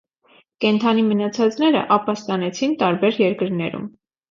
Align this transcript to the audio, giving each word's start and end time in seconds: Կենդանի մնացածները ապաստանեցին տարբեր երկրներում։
Կենդանի 0.63 1.03
մնացածները 1.09 1.85
ապաստանեցին 1.99 2.75
տարբեր 2.83 3.23
երկրներում։ 3.27 3.89